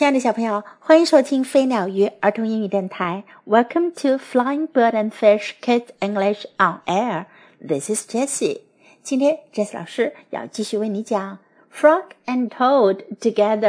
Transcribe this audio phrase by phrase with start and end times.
[0.00, 3.22] 亲爱的小朋友，欢迎收听飞鸟鱼儿童英语电台。
[3.46, 7.26] Welcome to Flying Bird and Fish Kids English on Air.
[7.60, 8.62] This is Jessie.
[9.02, 11.38] 今天 Jessie 老师要继续为你讲
[11.78, 13.60] 《Frog and Toad Together》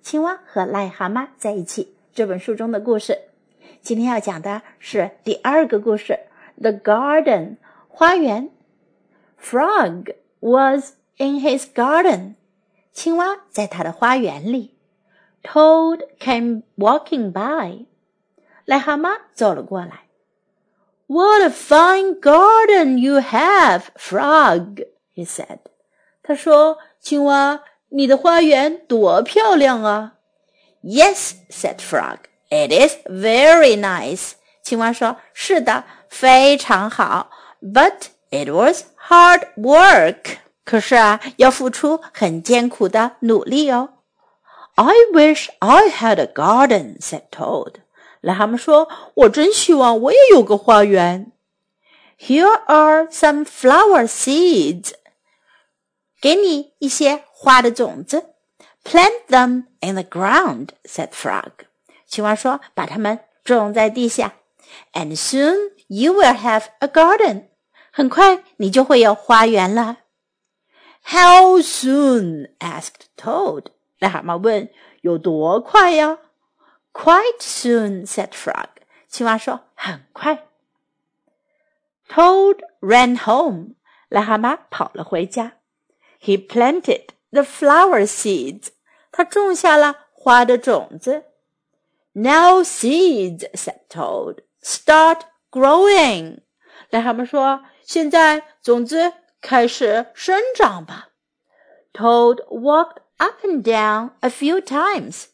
[0.00, 3.18] 青蛙和癞蛤蟆在一起这本书中的故事。
[3.82, 6.18] 今天要讲的是第二个故事，
[6.62, 7.26] 《The Garden》
[7.88, 8.48] 花园。
[9.38, 12.36] Frog was in his garden.
[12.94, 14.70] 青蛙在他的花园里。
[15.43, 17.85] Toad came walking by.
[18.65, 20.05] 癞蛤蟆走了过来。
[21.07, 24.85] What a fine garden you have, Frog!
[25.15, 25.59] He said.
[26.21, 30.13] 他说：“青蛙，你的花园多漂亮啊！”
[30.83, 32.19] Yes, said Frog.
[32.49, 34.33] It is very nice.
[34.61, 37.31] 青蛙说：“是的，非常好。
[37.61, 40.37] But it was hard work.
[40.63, 43.92] 可是啊，要付出很艰苦的努力哦。””
[44.75, 47.81] I wish I had a garden," said Toad.
[48.21, 51.31] 癞蛤蟆说：“我真希望我也有个花园。”
[52.19, 54.91] Here are some flower seeds.
[56.21, 58.33] 给你一些花的种子。
[58.83, 61.51] Plant them in the ground," said Frog.
[62.07, 64.33] 青蛙说：“把它们种在地下。”
[64.93, 67.49] And soon you will have a garden.
[67.91, 69.99] 很快你就会有花园了。
[71.03, 72.49] How soon?
[72.59, 73.65] asked Toad.
[73.99, 74.69] 癞蛤蟆问：“
[75.01, 76.19] 有多快呀？”“
[76.93, 78.67] Quite soon,” said Frog.
[79.07, 80.47] 青蛙说：“很快。”
[82.09, 83.75] Toad ran home.
[84.09, 85.53] 癞蛤蟆跑了回家。
[86.19, 88.69] He planted the flower seeds.
[89.11, 91.25] 他种下了花的种子。
[92.13, 96.39] Now seeds, said Toad, start growing.
[96.89, 101.09] 癞蛤蟆说：“现在种子开始生长吧。”
[101.93, 105.25] Toad walked up and down a few times.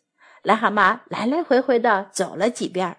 [0.43, 2.97] 癞蛤蟆来来回回的走了几遍。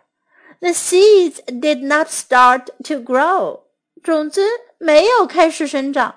[0.60, 3.60] The seeds did not start to grow.
[4.02, 4.42] 种子
[4.78, 6.16] 没有开始生长。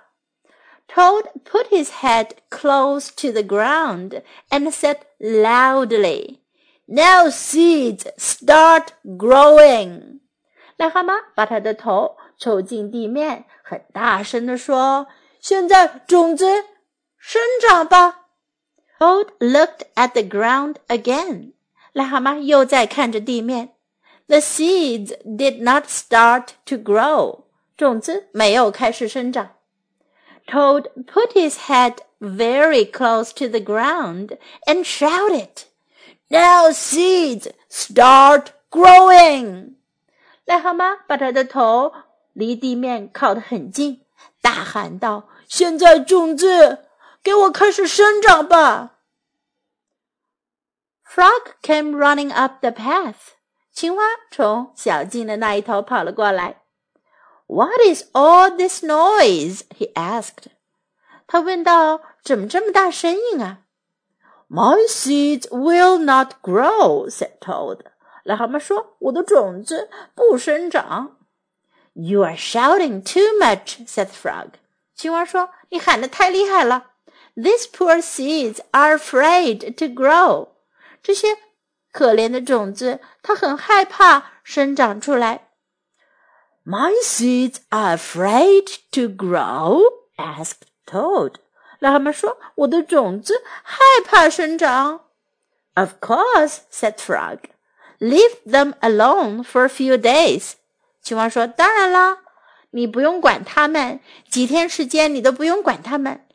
[0.87, 6.39] Toad put his head close to the ground and said loudly,
[6.85, 10.21] "Now seeds start growing."
[10.77, 15.07] 癞蛤蟆把他的头凑近地面，很大声地说：“
[15.39, 16.45] 现在种子
[17.17, 18.22] 生长吧。””
[19.04, 21.52] Toad looked at the ground again.
[21.92, 23.74] 癞蛤蟆又在看着地面。
[24.28, 27.40] The seeds did not start to grow.
[27.76, 29.50] 种子没有开始生长。
[30.46, 35.50] Toad put his head very close to the ground and shouted,
[36.28, 39.74] "Now seeds start growing!"
[40.46, 41.92] 癞蛤蟆把他的头
[42.32, 44.00] 离地面靠得很近，
[44.40, 46.86] 大喊道：“现在种子，
[47.22, 48.92] 给我开始生长吧！”
[51.13, 53.33] Frog came running up the path.
[53.71, 56.61] 青蛙从小径的那一头跑了过来。
[57.47, 59.61] What is all this noise?
[59.75, 60.47] he asked.
[61.27, 63.59] 他问道：“怎么这么大声音啊？”
[64.49, 67.81] My seeds will not grow," said Toad.
[68.25, 71.17] 癞蛤蟆说：“我的种子不生长。”
[71.93, 74.53] You are shouting too much," said Frog.
[74.95, 76.91] 青蛙说：“你喊得太厉害了。
[77.35, 80.49] These poor seeds are afraid to grow."
[81.04, 81.36] 这些
[81.92, 85.48] 可怜的种子，它很害怕生长出来。
[86.64, 89.82] My seeds are afraid to grow,"
[90.16, 91.34] asked Toad.
[91.80, 95.02] 癞蛤蟆说：“我的种子害怕生长。”
[95.76, 97.40] Of course," said Frog.
[97.98, 100.52] "Leave them alone for a few days."
[101.02, 102.20] 青蛙说：“当然啦，
[102.70, 104.00] 你不用管它们，
[104.30, 106.26] 几天时间你都不用管它们。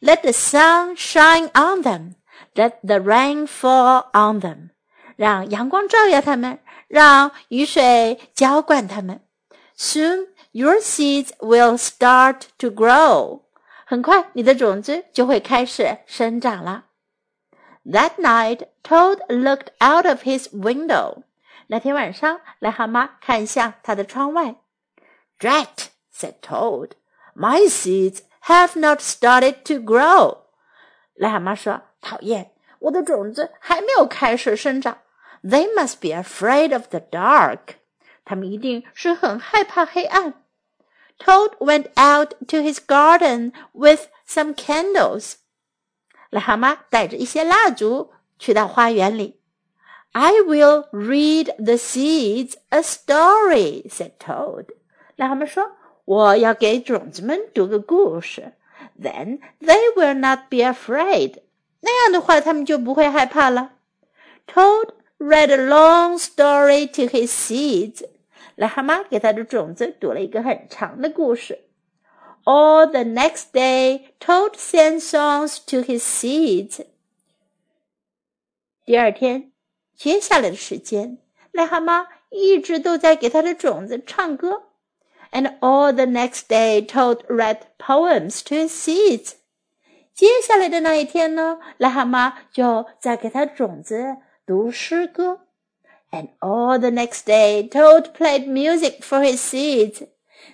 [0.00, 2.14] Let the sun shine on them."
[2.55, 4.69] Let the rain fall on them，
[5.15, 9.21] 让阳光照耀它们，让雨水浇灌它们。
[9.77, 13.41] Soon your seeds will start to grow，
[13.85, 16.85] 很快你的种子就会开始生长了。
[17.85, 21.23] That night, Toad looked out of his window。
[21.67, 24.55] 那天晚上，癞蛤蟆看向他的窗外。
[25.39, 26.91] Drat said Toad,
[27.35, 30.39] "My seeds have not started to grow."
[31.15, 31.81] 癞蛤蟆说。
[32.05, 34.99] 讨厌，我的种子还没有开始生长。
[35.43, 37.75] They must be afraid of the dark。
[38.23, 40.33] 他们一定是很害怕黑暗。
[41.17, 45.33] Toad went out to his garden with some candles。
[46.31, 49.39] 癞蛤蟆带着一些蜡烛去到花园里。
[50.13, 54.67] I will read the seeds a story," said Toad。
[55.17, 55.71] 癞蛤蟆说：“
[56.05, 58.53] 我要给种子们读个故事。
[58.99, 61.41] Then they will not be afraid。”
[61.85, 63.73] 那样的话，他们就不会害怕了。
[64.47, 68.05] Toad read a long story to his seeds.
[68.57, 71.65] 癞蛤蟆给它的种子读了一个很长的故事。
[72.43, 76.85] All the next day, Toad sang songs to his seeds.
[78.85, 79.51] 第二天，
[79.95, 81.19] 接下来的时间，
[81.53, 84.63] 癞蛤蟆一直都在给它的种子唱歌。
[85.31, 89.33] And all the next day, Toad read poems to his seeds.
[90.15, 95.41] 接下来的那一天呢，癞蛤蟆就在给它种子读诗歌。
[96.11, 100.07] And all the next day, Toad played music for his seeds.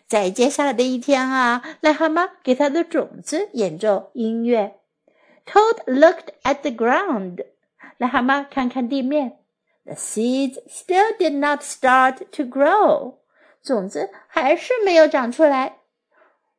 [0.07, 4.79] 在接下来的一天啊，癞蛤蟆给它的种子演奏音乐。
[5.45, 7.45] Toad looked at the ground.
[7.97, 9.39] 癞蛤蟆看看地面。
[9.85, 13.15] The seeds still did not start to grow.
[13.63, 15.77] 种子还是没有长出来。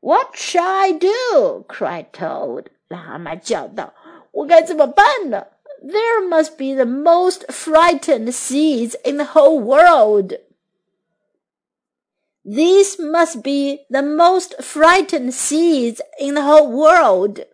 [0.01, 1.65] What shall I do?
[1.69, 2.67] cried Toad.
[2.93, 5.47] 癞蛤蟆叫道：“我该怎么办呢？”
[5.81, 10.41] There must be the most frightened seeds in the whole world.
[12.45, 17.47] These must be the most frightened seeds in the whole world.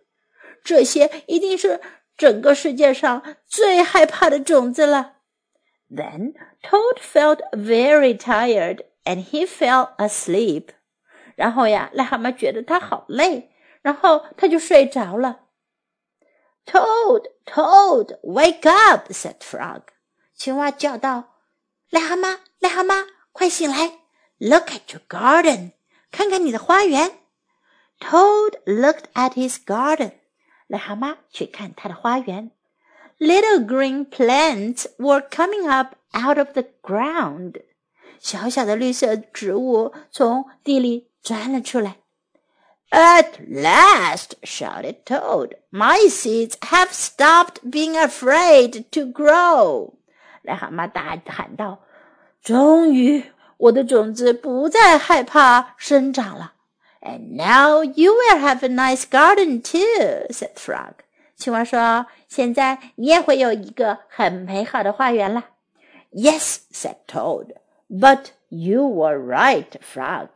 [0.63, 1.79] 这些一定是
[2.17, 5.17] 整个世界上最害怕的种子了。
[5.91, 6.33] Then
[6.63, 10.69] Toad felt very tired and he fell asleep.
[11.35, 13.51] 然后呀，癞蛤蟆觉得他好累，
[13.82, 15.40] 然后他就睡着了。
[16.66, 19.10] Toad, Toad, wake up!
[19.10, 19.82] said Frog.
[20.34, 21.36] 青蛙叫道
[21.90, 23.98] ：“癞蛤蟆，癞蛤蟆，快醒来！”
[24.38, 25.72] Look at your garden.
[26.10, 27.18] 看看你的花园。
[27.98, 30.12] Toad looked at his garden.
[30.68, 32.52] 癞蛤蟆去看他的花园。
[33.18, 37.62] Little green plants were coming up out of the ground.
[38.18, 41.99] 小小的绿色植物从地里钻了出来。
[42.91, 49.95] At last, shouted Toad, my seeds have stopped being afraid to grow.
[50.43, 51.79] 癞蛤蟆大喊道：“
[52.41, 56.53] 终于，我的种子不再害怕生长了。
[57.01, 60.93] And now you will have a nice garden too," said Frog.
[61.35, 65.45] 青蛙说：“现在你也会有一个很美好的花园了。”
[66.13, 67.55] Yes, said Toad.
[67.89, 70.29] But you were right, Frog.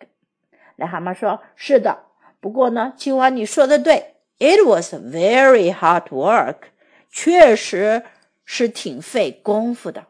[0.78, 2.00] 癞蛤蟆说：“是的，
[2.44, 4.16] 不过呢，青蛙你说的对。
[4.40, 6.70] It was very hard work.
[7.12, 8.06] 确实
[8.46, 10.06] 是挺费功夫的。”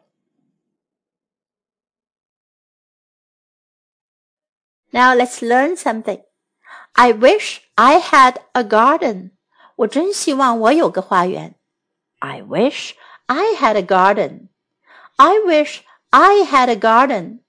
[4.92, 6.24] Now let's learn something.
[6.94, 9.32] I wish I had a garden.
[9.78, 11.56] 我真希望我有个花园。
[12.20, 12.94] I wish
[13.28, 14.50] I had a garden.
[15.16, 17.40] I wish I had a garden.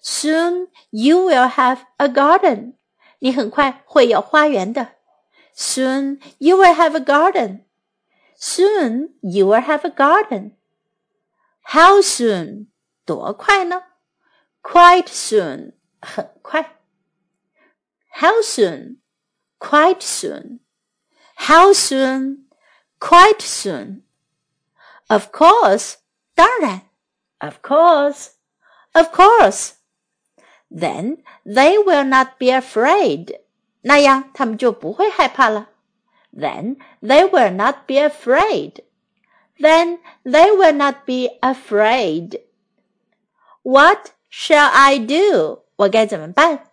[0.00, 2.74] Soon you will have a garden.
[3.18, 4.96] 你很快会有花园的。
[5.56, 7.64] Soon you will have a garden.
[8.38, 10.56] Soon you will have a garden.
[11.62, 12.66] How soon?
[13.04, 13.82] 多快呢？
[14.62, 15.74] Quite soon.
[16.00, 16.78] 很快。
[18.12, 18.98] How soon?
[19.58, 20.60] Quite soon.
[21.36, 22.48] How soon?
[22.98, 24.02] Quite soon.
[25.08, 25.96] Of course.
[26.34, 26.82] 当然。
[27.38, 28.30] Of course.
[28.92, 29.72] Of course.
[30.70, 33.40] Then they will not be afraid.
[33.82, 35.68] 那样他们就不会害怕了。
[36.32, 38.82] Then they will not be afraid.
[39.58, 42.40] Then they will not be afraid.
[43.62, 45.60] What shall I do?
[45.76, 46.70] 我该怎么办？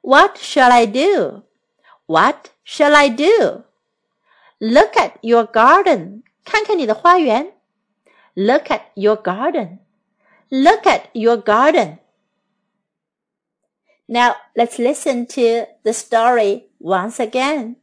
[0.00, 1.42] What shall I do?
[2.06, 3.64] What shall I do?
[4.58, 6.22] Look at your garden.
[6.44, 7.52] 看看你的花园。
[8.34, 9.78] Look at your garden.
[10.48, 11.98] Look at your garden.
[14.11, 17.77] Now let's listen to the story once again.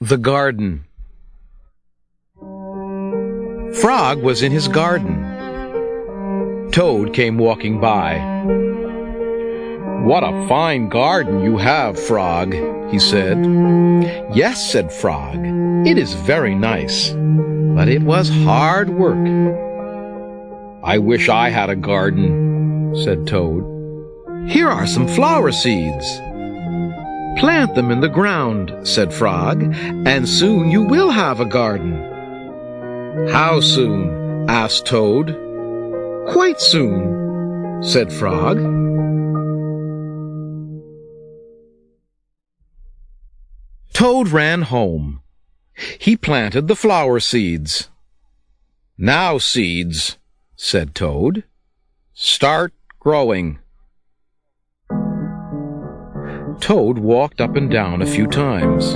[0.00, 0.84] The Garden
[3.80, 6.70] Frog was in his garden.
[6.70, 8.20] Toad came walking by.
[10.04, 12.54] What a fine garden you have, Frog,
[12.92, 13.38] he said.
[14.32, 15.40] Yes, said Frog,
[15.84, 19.26] it is very nice, but it was hard work.
[20.84, 23.71] I wish I had a garden, said Toad.
[24.48, 26.18] Here are some flower seeds.
[27.38, 33.28] Plant them in the ground, said Frog, and soon you will have a garden.
[33.30, 34.48] How soon?
[34.48, 35.36] asked Toad.
[36.28, 38.58] Quite soon, said Frog.
[43.92, 45.22] Toad ran home.
[45.98, 47.88] He planted the flower seeds.
[48.98, 50.18] Now, seeds,
[50.56, 51.44] said Toad,
[52.12, 53.58] start growing.
[56.62, 58.94] Toad walked up and down a few times.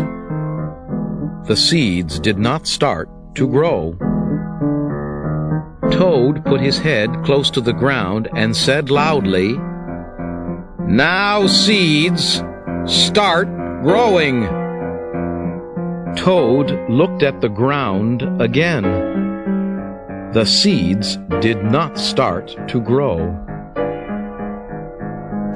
[1.49, 3.99] The seeds did not start to grow.
[5.91, 9.55] Toad put his head close to the ground and said loudly,
[10.87, 12.41] Now, seeds,
[12.85, 13.49] start
[13.83, 14.45] growing.
[16.15, 18.85] Toad looked at the ground again.
[20.33, 23.46] The seeds did not start to grow.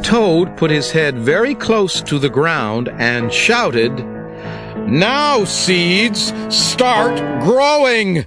[0.03, 3.93] Toad put his head very close to the ground and shouted,
[4.87, 8.27] Now, seeds, start growing!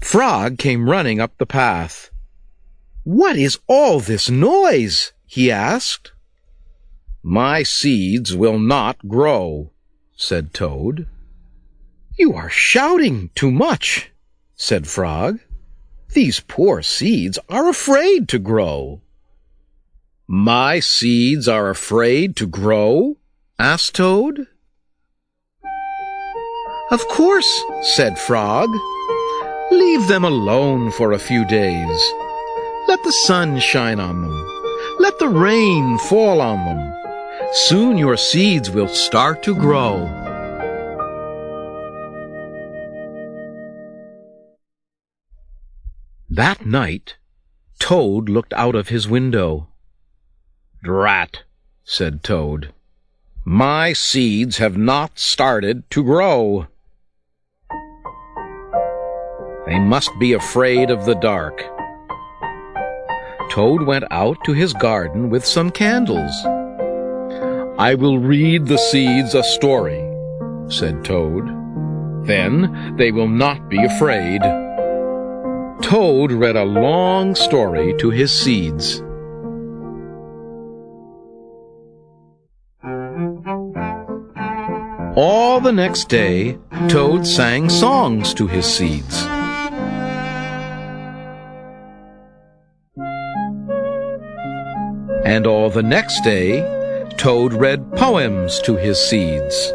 [0.00, 2.10] Frog came running up the path.
[3.04, 5.12] What is all this noise?
[5.26, 6.12] he asked.
[7.22, 9.72] My seeds will not grow,
[10.16, 11.06] said Toad.
[12.18, 14.10] You are shouting too much,
[14.56, 15.38] said Frog.
[16.14, 19.02] These poor seeds are afraid to grow.
[20.30, 23.16] My seeds are afraid to grow?
[23.58, 24.46] asked Toad.
[26.90, 27.48] Of course,
[27.96, 28.68] said Frog.
[29.70, 32.12] Leave them alone for a few days.
[32.88, 34.46] Let the sun shine on them.
[34.98, 36.94] Let the rain fall on them.
[37.52, 40.04] Soon your seeds will start to grow.
[46.28, 47.16] That night,
[47.78, 49.67] Toad looked out of his window.
[50.82, 51.42] Drat,
[51.84, 52.72] said Toad.
[53.44, 56.68] My seeds have not started to grow.
[59.66, 61.62] They must be afraid of the dark.
[63.50, 66.32] Toad went out to his garden with some candles.
[67.78, 70.00] I will read the seeds a story,
[70.68, 71.44] said Toad.
[72.24, 74.42] Then they will not be afraid.
[75.82, 79.02] Toad read a long story to his seeds.
[85.20, 86.56] All the next day,
[86.88, 89.24] Toad sang songs to his seeds.
[95.24, 96.60] And all the next day,
[97.16, 99.72] Toad read poems to his seeds.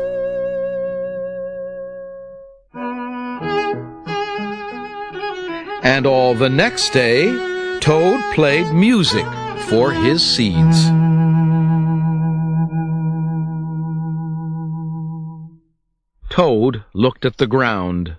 [5.83, 7.25] And all the next day,
[7.81, 9.25] Toad played music
[9.67, 10.89] for his seeds.
[16.33, 18.15] Toad looked at the ground.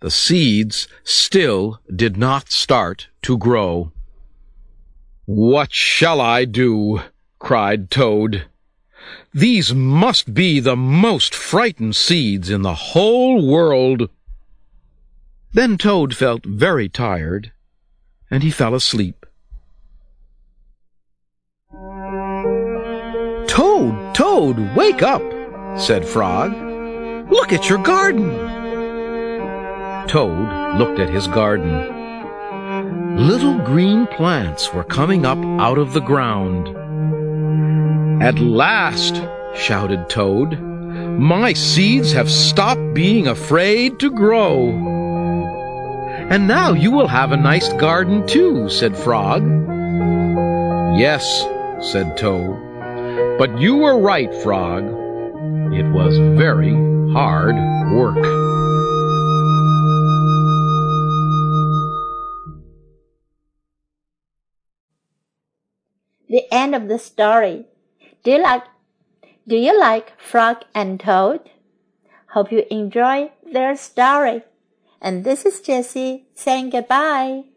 [0.00, 3.92] The seeds still did not start to grow.
[5.26, 7.02] What shall I do?
[7.38, 8.46] cried Toad.
[9.34, 14.08] These must be the most frightened seeds in the whole world.
[15.52, 17.52] Then Toad felt very tired,
[18.30, 19.26] and he fell asleep.
[23.46, 25.20] Toad, Toad, wake up,
[25.78, 26.69] said Frog.
[27.30, 28.30] Look at your garden.
[30.08, 33.16] Toad looked at his garden.
[33.16, 36.76] Little green plants were coming up out of the ground.
[38.20, 39.22] At last,
[39.54, 44.70] shouted Toad, my seeds have stopped being afraid to grow.
[46.30, 49.42] And now you will have a nice garden too, said Frog.
[50.98, 51.46] Yes,
[51.80, 54.84] said Toad, but you were right, Frog.
[55.72, 56.74] It was very
[57.12, 57.56] hard
[57.92, 58.40] work.
[66.30, 67.66] the end of the story.
[68.22, 68.62] Do you like
[69.46, 71.50] do you like Frog and Toad?
[72.34, 74.44] Hope you enjoy their story.
[75.02, 77.49] And this is Jessie saying goodbye.